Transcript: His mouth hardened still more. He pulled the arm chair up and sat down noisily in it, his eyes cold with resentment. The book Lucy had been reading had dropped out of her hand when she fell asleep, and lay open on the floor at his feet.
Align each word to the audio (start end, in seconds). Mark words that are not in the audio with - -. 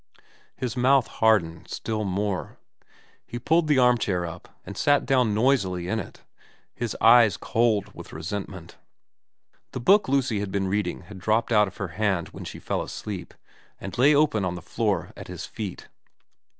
His 0.55 0.75
mouth 0.75 1.05
hardened 1.05 1.67
still 1.69 2.03
more. 2.03 2.57
He 3.27 3.37
pulled 3.37 3.67
the 3.67 3.77
arm 3.77 3.99
chair 3.99 4.25
up 4.25 4.49
and 4.65 4.75
sat 4.75 5.05
down 5.05 5.35
noisily 5.35 5.87
in 5.87 5.99
it, 5.99 6.23
his 6.73 6.97
eyes 6.99 7.37
cold 7.37 7.93
with 7.93 8.11
resentment. 8.11 8.77
The 9.73 9.79
book 9.79 10.09
Lucy 10.09 10.39
had 10.39 10.51
been 10.51 10.67
reading 10.67 11.01
had 11.01 11.19
dropped 11.19 11.51
out 11.51 11.67
of 11.67 11.77
her 11.77 11.89
hand 11.89 12.29
when 12.29 12.45
she 12.45 12.57
fell 12.57 12.81
asleep, 12.81 13.35
and 13.79 13.95
lay 13.95 14.15
open 14.15 14.43
on 14.43 14.55
the 14.55 14.61
floor 14.63 15.13
at 15.15 15.27
his 15.27 15.45
feet. 15.45 15.87